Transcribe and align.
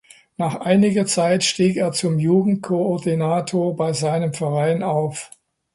Nach 0.35 0.55
einiger 0.55 1.05
Zeit 1.05 1.43
stieg 1.43 1.77
er 1.77 1.91
zum 1.91 2.17
Jugendkoordinator 2.17 3.75
bei 3.75 3.93
seinem 3.93 4.33
Verein 4.33 4.81
auf. 4.81 5.29